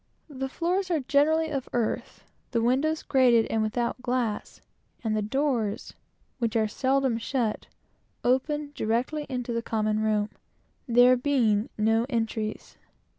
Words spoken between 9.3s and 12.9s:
the common room; there being no entries.